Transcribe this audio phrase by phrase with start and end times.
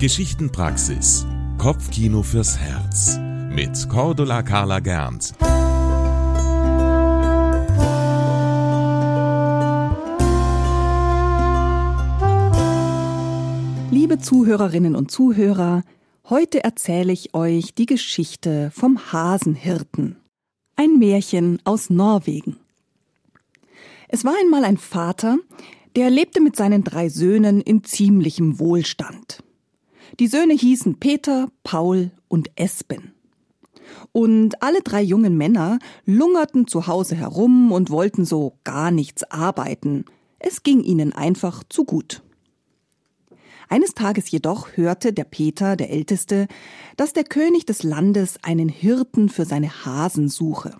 [0.00, 1.26] Geschichtenpraxis.
[1.58, 3.18] Kopfkino fürs Herz.
[3.50, 5.34] Mit Cordula Carla Gernt.
[13.90, 15.82] Liebe Zuhörerinnen und Zuhörer,
[16.30, 20.16] heute erzähle ich euch die Geschichte vom Hasenhirten.
[20.76, 22.56] Ein Märchen aus Norwegen.
[24.08, 25.36] Es war einmal ein Vater,
[25.94, 29.42] der lebte mit seinen drei Söhnen in ziemlichem Wohlstand.
[30.18, 33.12] Die Söhne hießen Peter, Paul und Espen.
[34.12, 40.04] Und alle drei jungen Männer lungerten zu Hause herum und wollten so gar nichts arbeiten.
[40.38, 42.22] Es ging ihnen einfach zu gut.
[43.68, 46.48] Eines Tages jedoch hörte der Peter, der Älteste,
[46.96, 50.76] dass der König des Landes einen Hirten für seine Hasen suche.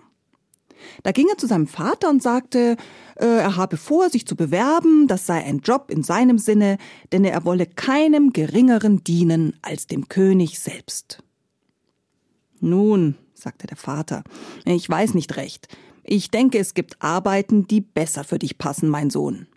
[1.03, 2.77] Da ging er zu seinem Vater und sagte,
[3.15, 6.77] äh, er habe vor, sich zu bewerben, das sei ein Job in seinem Sinne,
[7.11, 11.23] denn er wolle keinem geringeren dienen als dem König selbst.
[12.59, 14.23] Nun, sagte der Vater,
[14.65, 15.67] ich weiß nicht recht.
[16.03, 19.47] Ich denke, es gibt Arbeiten, die besser für dich passen, mein Sohn.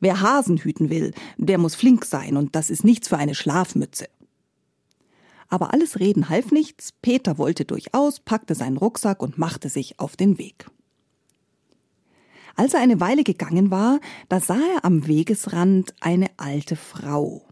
[0.00, 4.06] Wer Hasen hüten will, der muss flink sein, und das ist nichts für eine Schlafmütze.
[5.48, 10.16] Aber alles Reden half nichts, Peter wollte durchaus, packte seinen Rucksack und machte sich auf
[10.16, 10.66] den Weg.
[12.54, 17.46] Als er eine Weile gegangen war, da sah er am Wegesrand eine alte Frau.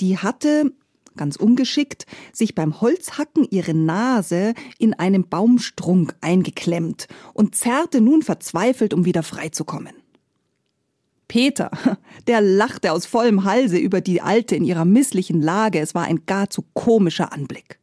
[0.00, 0.72] Die hatte,
[1.16, 8.92] ganz ungeschickt, sich beim Holzhacken ihre Nase in einem Baumstrunk eingeklemmt und zerrte nun verzweifelt,
[8.92, 9.94] um wieder freizukommen.
[11.28, 11.70] Peter,
[12.26, 16.24] der lachte aus vollem Halse über die Alte in ihrer misslichen Lage, es war ein
[16.26, 17.78] gar zu komischer Anblick.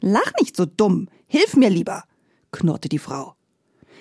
[0.00, 2.04] Lach nicht so dumm, hilf mir lieber,
[2.52, 3.34] knurrte die Frau.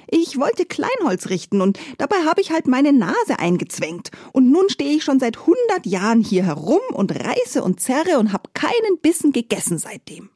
[0.08, 4.12] Ich wollte Kleinholz richten und dabei habe ich halt meine Nase eingezwängt.
[4.34, 8.32] Und nun stehe ich schon seit hundert Jahren hier herum und reiße und zerre und
[8.32, 10.30] hab keinen Bissen gegessen seitdem.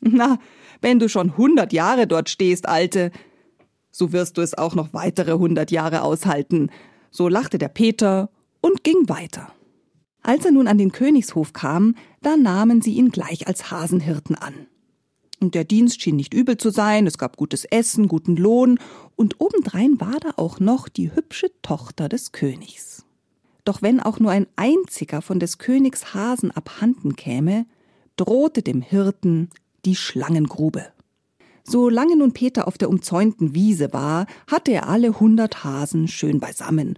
[0.00, 0.38] Na,
[0.80, 3.10] wenn du schon hundert Jahre dort stehst, Alte,
[3.96, 6.68] so wirst du es auch noch weitere hundert Jahre aushalten.
[7.10, 8.28] So lachte der Peter
[8.60, 9.50] und ging weiter.
[10.22, 14.66] Als er nun an den Königshof kam, da nahmen sie ihn gleich als Hasenhirten an.
[15.40, 18.78] Und der Dienst schien nicht übel zu sein, es gab gutes Essen, guten Lohn,
[19.14, 23.06] und obendrein war da auch noch die hübsche Tochter des Königs.
[23.64, 27.64] Doch wenn auch nur ein einziger von des Königs Hasen abhanden käme,
[28.16, 29.48] drohte dem Hirten
[29.86, 30.86] die Schlangengrube.
[31.68, 36.96] Solange nun Peter auf der umzäunten Wiese war, hatte er alle hundert Hasen schön beisammen.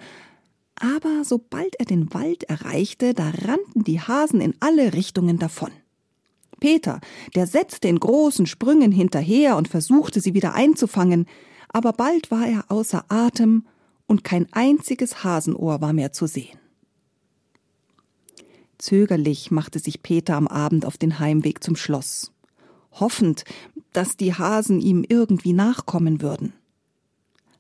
[0.77, 5.71] Aber sobald er den Wald erreichte, da rannten die Hasen in alle Richtungen davon.
[6.61, 7.01] Peter,
[7.35, 11.27] der setzte in großen Sprüngen hinterher und versuchte sie wieder einzufangen,
[11.71, 13.67] aber bald war er außer Atem
[14.07, 16.59] und kein einziges Hasenohr war mehr zu sehen.
[18.77, 22.33] Zögerlich machte sich Peter am Abend auf den Heimweg zum Schloss
[23.01, 23.45] hoffend,
[23.99, 26.53] dass die Hasen ihm irgendwie nachkommen würden.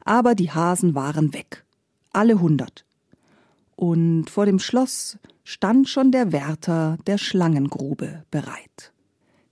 [0.04, 1.64] Aber die Hasen waren weg,
[2.12, 2.84] alle hundert.
[3.74, 8.92] Und vor dem Schloss stand schon der Wärter der Schlangengrube bereit.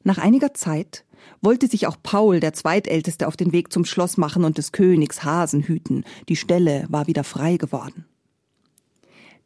[0.04, 1.04] Nach einiger Zeit
[1.40, 5.24] wollte sich auch Paul, der Zweitälteste, auf den Weg zum Schloss machen und des Königs
[5.24, 6.04] Hasen hüten.
[6.28, 8.04] Die Stelle war wieder frei geworden.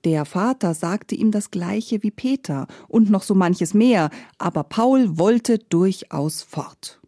[0.05, 5.17] Der Vater sagte ihm das gleiche wie Peter und noch so manches mehr, aber Paul
[5.17, 7.00] wollte durchaus fort.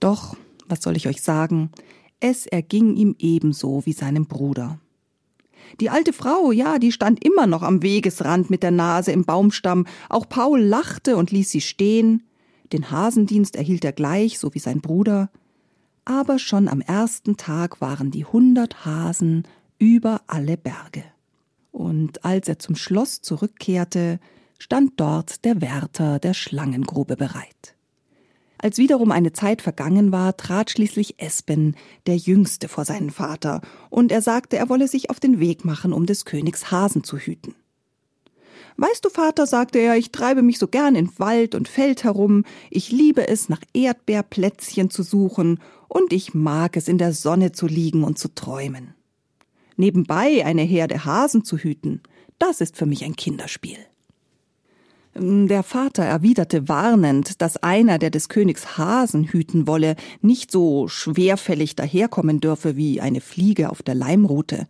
[0.00, 0.36] Doch,
[0.68, 1.70] was soll ich euch sagen,
[2.20, 4.78] es erging ihm ebenso wie seinem Bruder.
[5.80, 9.86] Die alte Frau, ja, die stand immer noch am Wegesrand mit der Nase im Baumstamm,
[10.08, 12.22] auch Paul lachte und ließ sie stehen,
[12.72, 15.30] den Hasendienst erhielt er gleich, so wie sein Bruder,
[16.04, 19.46] aber schon am ersten Tag waren die hundert Hasen
[19.78, 21.04] über alle Berge.
[21.70, 24.18] Und als er zum Schloss zurückkehrte,
[24.58, 27.76] stand dort der Wärter der Schlangengrube bereit.
[28.60, 31.76] Als wiederum eine Zeit vergangen war, trat schließlich Espen,
[32.06, 35.92] der Jüngste, vor seinen Vater, und er sagte, er wolle sich auf den Weg machen,
[35.92, 37.54] um des Königs Hasen zu hüten.
[38.76, 42.44] Weißt du, Vater, sagte er, ich treibe mich so gern in Wald und Feld herum,
[42.70, 47.66] ich liebe es, nach Erdbeerplätzchen zu suchen, und ich mag es, in der Sonne zu
[47.66, 48.94] liegen und zu träumen.
[49.76, 52.02] Nebenbei eine Herde Hasen zu hüten,
[52.38, 53.78] das ist für mich ein Kinderspiel.
[55.20, 61.74] Der Vater erwiderte warnend, dass einer, der des Königs Hasen hüten wolle, nicht so schwerfällig
[61.74, 64.68] daherkommen dürfe wie eine Fliege auf der Leimrute.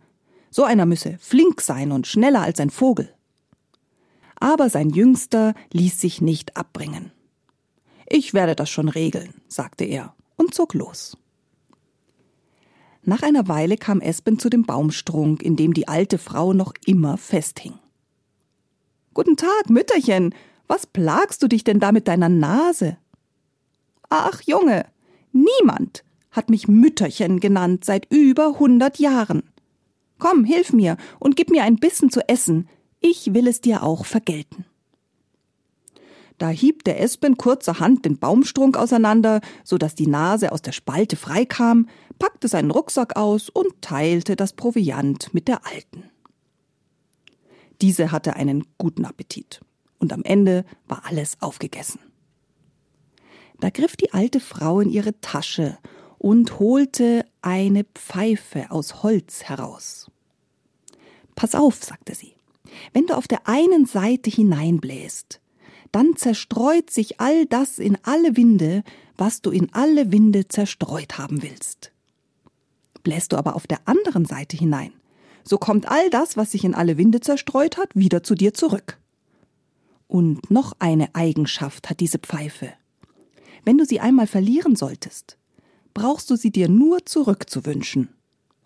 [0.49, 3.13] So einer müsse flink sein und schneller als ein Vogel.
[4.39, 7.11] Aber sein Jüngster ließ sich nicht abbringen.
[8.07, 11.15] Ich werde das schon regeln, sagte er und zog los.
[13.03, 17.17] Nach einer Weile kam Espen zu dem Baumstrunk, in dem die alte Frau noch immer
[17.17, 17.73] festhing.
[19.13, 20.35] Guten Tag, Mütterchen.
[20.67, 22.97] Was plagst du dich denn da mit deiner Nase?
[24.09, 24.85] Ach, Junge,
[25.31, 29.43] niemand hat mich Mütterchen genannt seit über hundert Jahren.
[30.19, 32.69] Komm, hilf mir und gib mir ein Bissen zu essen.
[32.99, 34.65] Ich will es dir auch vergelten.
[36.37, 41.15] Da hieb der Espen kurzerhand den Baumstrunk auseinander, so dass die Nase aus der Spalte
[41.15, 46.03] freikam, packte seinen Rucksack aus und teilte das Proviant mit der Alten.
[47.81, 49.61] Diese hatte einen guten Appetit.
[49.99, 51.99] Und am Ende war alles aufgegessen.
[53.59, 55.77] Da griff die alte Frau in ihre Tasche
[56.17, 60.09] und holte eine Pfeife aus Holz heraus.
[61.35, 62.33] Pass auf, sagte sie,
[62.93, 65.41] wenn du auf der einen Seite hineinbläst,
[65.91, 68.83] dann zerstreut sich all das in alle Winde,
[69.17, 71.91] was du in alle Winde zerstreut haben willst.
[73.03, 74.93] Bläst du aber auf der anderen Seite hinein,
[75.49, 78.99] so kommt all das, was sich in alle Winde zerstreut hat, wieder zu dir zurück.
[80.07, 82.71] Und noch eine Eigenschaft hat diese Pfeife.
[83.65, 85.37] Wenn du sie einmal verlieren solltest,
[85.95, 88.09] brauchst du sie dir nur zurückzuwünschen.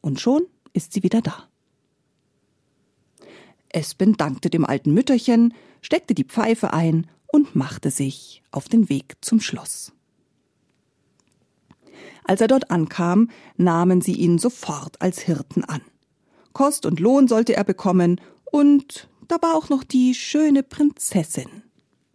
[0.01, 0.41] Und schon
[0.73, 1.47] ist sie wieder da.
[3.69, 9.15] Espen dankte dem alten Mütterchen, steckte die Pfeife ein und machte sich auf den Weg
[9.21, 9.93] zum Schloss.
[12.25, 15.81] Als er dort ankam, nahmen sie ihn sofort als Hirten an.
[16.53, 21.63] Kost und Lohn sollte er bekommen, und da war auch noch die schöne Prinzessin.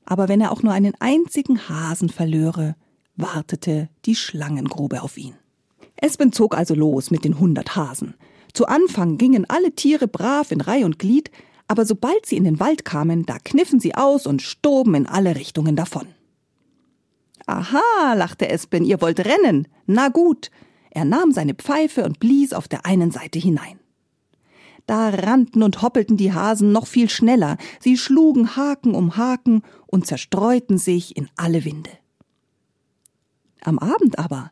[0.05, 2.77] Aber wenn er auch nur einen einzigen Hasen verlöre,
[3.17, 5.35] wartete die Schlangengrube auf ihn.
[5.97, 8.15] Espen zog also los mit den hundert Hasen.
[8.55, 11.31] Zu Anfang gingen alle Tiere brav in Reih und Glied,
[11.67, 15.37] aber sobald sie in den Wald kamen, da kniffen sie aus und stoben in alle
[15.37, 16.07] Richtungen davon.
[17.47, 19.69] Aha, lachte Espen, ihr wollt rennen.
[19.87, 20.51] Na gut.
[20.91, 23.79] Er nahm seine Pfeife und blies auf der einen Seite hinein.
[24.89, 30.07] Da rannten und hoppelten die Hasen noch viel schneller, sie schlugen Haken um Haken und
[30.07, 31.91] zerstreuten sich in alle Winde.
[33.61, 34.51] Am Abend aber,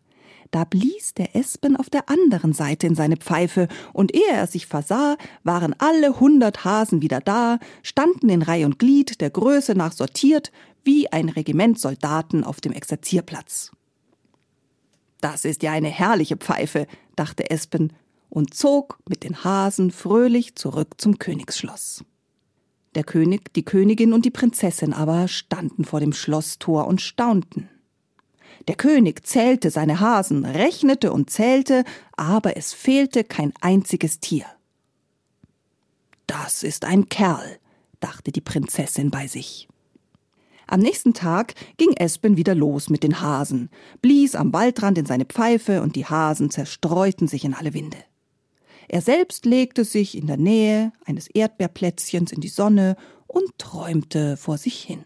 [0.51, 4.67] da blies der Espen auf der anderen Seite in seine Pfeife, und ehe er sich
[4.67, 9.93] versah, waren alle hundert Hasen wieder da, standen in Reih und Glied, der Größe nach
[9.93, 10.53] sortiert,
[10.85, 13.71] wie ein Regiment Soldaten auf dem Exerzierplatz.
[15.23, 16.87] Das ist ja eine herrliche Pfeife,
[17.17, 17.95] dachte Espen
[18.37, 22.05] und zog mit den Hasen fröhlich zurück zum Königsschloss.
[22.95, 27.71] Der König, die Königin und die Prinzessin aber standen vor dem Schlosstor und staunten.
[28.69, 31.83] Der König zählte seine Hasen, rechnete und zählte,
[32.15, 34.45] aber es fehlte kein einziges Tier.
[36.27, 37.59] Das ist ein Kerl,
[38.01, 39.67] dachte die Prinzessin bei sich.
[40.67, 43.71] Am nächsten Tag ging Espen wieder los mit den Hasen,
[44.03, 47.97] blies am Waldrand in seine Pfeife und die Hasen zerstreuten sich in alle Winde.
[48.89, 52.97] Er selbst legte sich in der Nähe eines Erdbeerplätzchens in die Sonne
[53.27, 55.05] und träumte vor sich hin.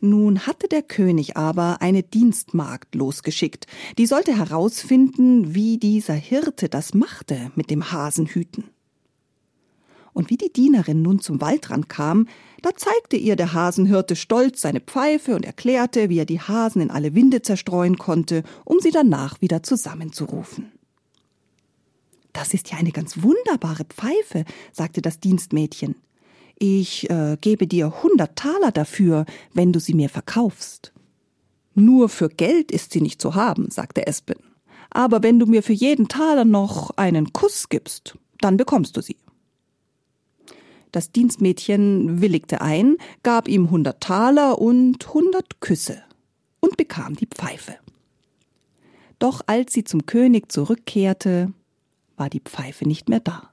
[0.00, 3.66] Nun hatte der König aber eine Dienstmagd losgeschickt,
[3.98, 8.64] die sollte herausfinden, wie dieser Hirte das machte mit dem Hasenhüten.
[10.12, 12.26] Und wie die Dienerin nun zum Waldrand kam,
[12.62, 16.90] da zeigte ihr der Hasenhirte stolz seine Pfeife und erklärte, wie er die Hasen in
[16.90, 20.72] alle Winde zerstreuen konnte, um sie danach wieder zusammenzurufen.
[22.32, 25.96] Das ist ja eine ganz wunderbare Pfeife, sagte das Dienstmädchen.
[26.58, 30.92] Ich äh, gebe dir hundert Taler dafür, wenn du sie mir verkaufst.
[31.74, 34.38] Nur für Geld ist sie nicht zu haben, sagte Espen.
[34.90, 39.16] Aber wenn du mir für jeden Taler noch einen Kuss gibst, dann bekommst du sie.
[40.92, 46.02] Das Dienstmädchen willigte ein, gab ihm hundert Taler und hundert Küsse
[46.58, 47.76] und bekam die Pfeife.
[49.20, 51.52] Doch als sie zum König zurückkehrte,
[52.20, 53.50] war die Pfeife nicht mehr da.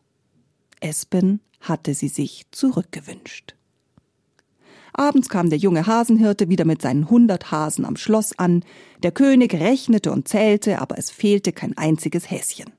[0.81, 3.55] Espen hatte sie sich zurückgewünscht.
[4.93, 8.63] Abends kam der junge Hasenhirte wieder mit seinen hundert Hasen am Schloss an.
[9.03, 12.71] Der König rechnete und zählte, aber es fehlte kein einziges Häschen.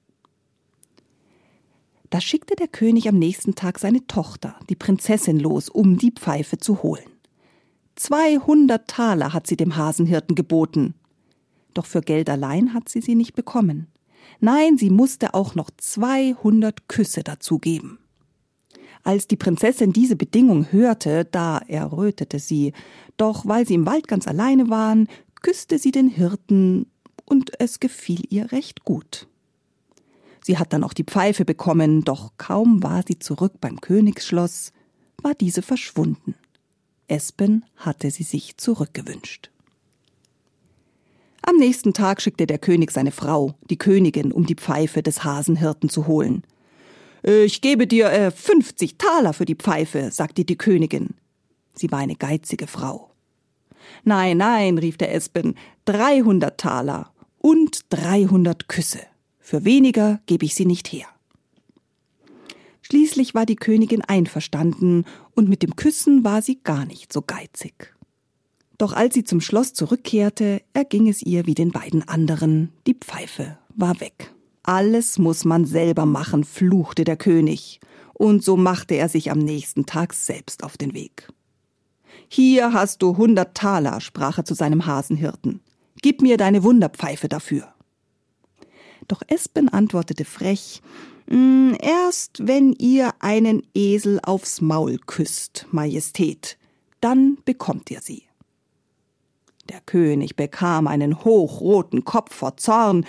[2.10, 6.58] Da schickte der König am nächsten Tag seine Tochter, die Prinzessin, los, um die Pfeife
[6.58, 7.08] zu holen.
[7.96, 10.94] Zweihundert Taler hat sie dem Hasenhirten geboten.
[11.74, 13.88] Doch für Geld allein hat sie sie nicht bekommen.
[14.40, 17.98] Nein, sie musste auch noch 200 Küsse dazugeben.
[19.02, 22.72] Als die Prinzessin diese Bedingung hörte, da errötete sie,
[23.16, 25.08] doch weil sie im Wald ganz alleine waren,
[25.40, 26.86] küsste sie den Hirten,
[27.24, 29.28] und es gefiel ihr recht gut.
[30.42, 34.72] Sie hat dann auch die Pfeife bekommen, doch kaum war sie zurück beim Königsschloss,
[35.22, 36.34] war diese verschwunden.
[37.06, 39.50] Espen hatte sie sich zurückgewünscht.
[41.48, 45.88] Am nächsten Tag schickte der König seine Frau, die Königin, um die Pfeife des Hasenhirten
[45.88, 46.42] zu holen.
[47.22, 51.14] Ich gebe dir äh, 50 Taler für die Pfeife, sagte die Königin.
[51.72, 53.12] Sie war eine geizige Frau.
[54.04, 55.54] Nein, nein, rief der Espen,
[55.86, 59.00] 300 Taler und 300 Küsse.
[59.40, 61.06] Für weniger gebe ich sie nicht her.
[62.82, 67.94] Schließlich war die Königin einverstanden, und mit dem Küssen war sie gar nicht so geizig.
[68.78, 73.58] Doch als sie zum Schloss zurückkehrte, erging es ihr wie den beiden anderen, die Pfeife
[73.74, 74.32] war weg.
[74.62, 77.80] Alles muss man selber machen, fluchte der König,
[78.14, 81.28] und so machte er sich am nächsten Tag selbst auf den Weg.
[82.28, 85.60] Hier hast du hundert Taler, sprach er zu seinem Hasenhirten.
[86.02, 87.72] Gib mir deine Wunderpfeife dafür.
[89.08, 90.82] Doch Espen antwortete frech,
[91.28, 96.58] hm, Erst wenn ihr einen Esel aufs Maul küsst, Majestät,
[97.00, 98.27] dann bekommt ihr sie.
[99.68, 103.04] Der König bekam einen hochroten Kopf vor Zorn,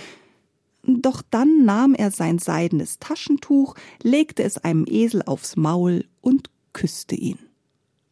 [0.83, 7.15] doch dann nahm er sein seidenes Taschentuch, legte es einem Esel aufs Maul und küsste
[7.15, 7.39] ihn.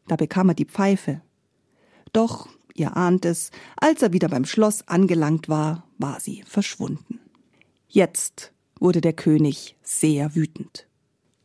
[0.07, 1.21] Da bekam er die Pfeife.
[2.13, 7.19] Doch, ihr ahnt es, als er wieder beim Schloss angelangt war, war sie verschwunden.
[7.87, 10.87] Jetzt wurde der König sehr wütend.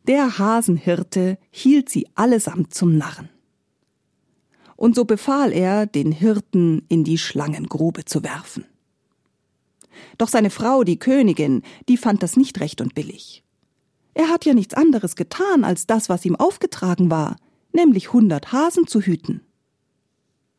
[0.07, 3.29] Der Hasenhirte hielt sie allesamt zum Narren.
[4.83, 8.65] Und so befahl er, den Hirten in die Schlangengrube zu werfen.
[10.17, 13.45] Doch seine Frau, die Königin, die fand das nicht recht und billig.
[14.13, 17.37] Er hat ja nichts anderes getan als das, was ihm aufgetragen war,
[17.71, 19.39] nämlich hundert Hasen zu hüten.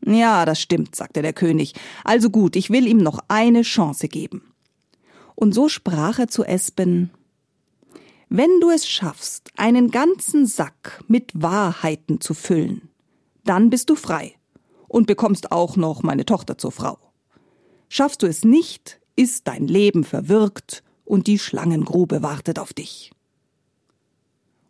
[0.06, 1.74] Ja, das stimmt, sagte der König.
[2.02, 4.54] Also gut, ich will ihm noch eine Chance geben.
[5.34, 7.10] Und so sprach er zu Espen
[8.30, 12.88] Wenn du es schaffst, einen ganzen Sack mit Wahrheiten zu füllen,
[13.44, 14.34] dann bist du frei
[14.88, 16.98] und bekommst auch noch meine Tochter zur Frau.
[17.88, 23.12] Schaffst du es nicht, ist dein Leben verwirkt und die Schlangengrube wartet auf dich.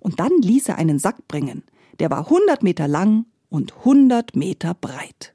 [0.01, 1.63] Und dann ließ er einen Sack bringen,
[1.99, 5.35] der war hundert Meter lang und hundert Meter breit.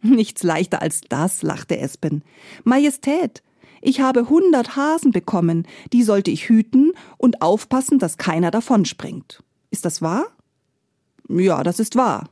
[0.00, 2.22] Nichts leichter als das, lachte Espen.
[2.64, 3.42] Majestät,
[3.82, 9.42] ich habe hundert Hasen bekommen, die sollte ich hüten und aufpassen, dass keiner davonspringt.
[9.70, 10.35] Ist das wahr?
[11.28, 12.28] Ja, das ist wahr.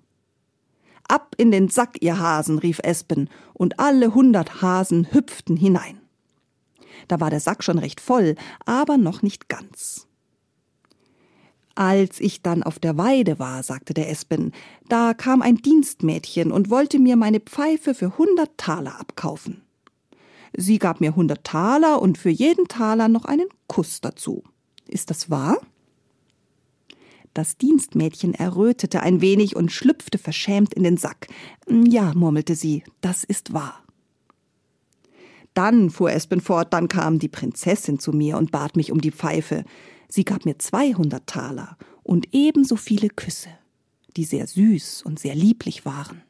[1.09, 6.01] Ab in den Sack, ihr Hasen, rief Espen, und alle hundert Hasen hüpften hinein.
[7.09, 10.07] Da war der Sack schon recht voll, aber noch nicht ganz.
[11.75, 14.53] Als ich dann auf der Weide war, sagte der Espen,
[14.89, 19.63] da kam ein Dienstmädchen und wollte mir meine Pfeife für hundert Taler abkaufen.
[20.57, 24.45] Sie gab mir hundert Taler und für jeden Taler noch einen Kuss dazu.
[24.87, 25.59] Ist das wahr?
[27.35, 31.27] Das Dienstmädchen errötete ein wenig und schlüpfte verschämt in den Sack.
[31.69, 33.83] Ja, murmelte sie, das ist wahr.
[35.53, 39.11] Dann, fuhr Espen fort, dann kam die Prinzessin zu mir und bat mich um die
[39.11, 39.65] Pfeife.
[40.09, 43.51] Sie gab mir zweihundert Taler und ebenso viele Küsse,
[44.17, 46.23] die sehr süß und sehr lieblich waren.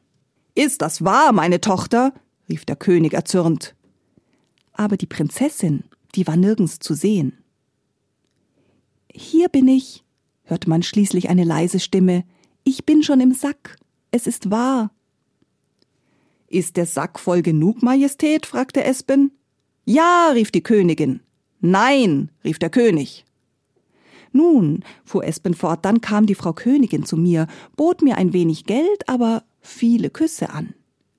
[0.55, 2.13] Ist das wahr, meine Tochter?
[2.49, 3.75] rief der König erzürnt.
[4.73, 5.83] Aber die Prinzessin,
[6.15, 7.37] die war nirgends zu sehen.
[9.11, 10.04] Hier bin ich,
[10.45, 12.23] hörte man schließlich eine leise Stimme.
[12.63, 13.77] Ich bin schon im Sack.
[14.11, 14.91] Es ist wahr.
[16.47, 18.45] Ist der Sack voll genug, Majestät?
[18.45, 19.31] fragte Espen.
[19.85, 21.19] Ja, rief die Königin.
[21.59, 23.25] Nein, rief der König.
[24.31, 28.65] Nun, fuhr Espen fort, dann kam die Frau Königin zu mir, bot mir ein wenig
[28.65, 30.73] Geld, aber viele Küsse an.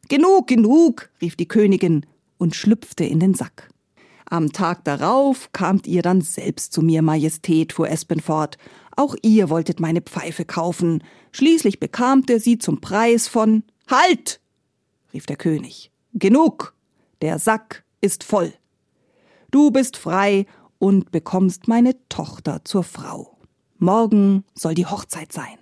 [0.09, 2.07] Genug, genug, rief die Königin
[2.39, 3.71] und schlüpfte in den Sack.
[4.29, 8.59] Am Tag darauf kamt ihr dann selbst zu mir, Majestät, fuhr Espen fort.
[8.97, 11.05] Auch ihr wolltet meine Pfeife kaufen.
[11.31, 14.41] Schließlich bekamt ihr sie zum Preis von Halt!
[15.13, 15.93] rief der König.
[16.15, 16.75] Genug!
[17.21, 18.53] Der Sack ist voll.
[19.51, 20.47] Du bist frei
[20.79, 23.37] und bekommst meine Tochter zur Frau.
[23.79, 25.59] Morgen soll die Hochzeit sein.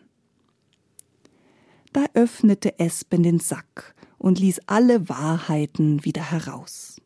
[1.93, 7.01] Da öffnete Espen den Sack und ließ alle Wahrheiten wieder heraus.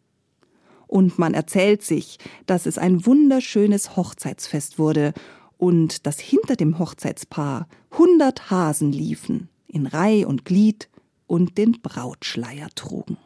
[0.87, 5.13] Und man erzählt sich, dass es ein wunderschönes Hochzeitsfest wurde
[5.59, 10.89] und dass hinter dem Hochzeitspaar hundert Hasen liefen, in Reih und Glied
[11.27, 13.19] und den Brautschleier trugen.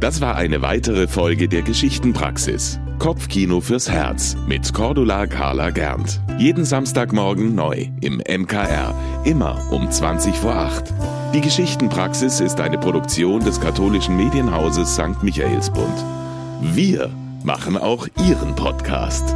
[0.00, 2.80] Das war eine weitere Folge der Geschichtenpraxis.
[2.98, 6.22] Kopfkino fürs Herz mit Cordula Carla Gernt.
[6.38, 8.94] Jeden Samstagmorgen neu im MKR.
[9.24, 10.94] Immer um 20 vor 8.
[11.34, 15.22] Die Geschichtenpraxis ist eine Produktion des katholischen Medienhauses St.
[15.22, 16.04] Michaelsbund.
[16.62, 17.10] Wir
[17.44, 19.34] machen auch Ihren Podcast.